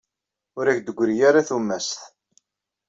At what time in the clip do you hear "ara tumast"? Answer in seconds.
1.29-1.99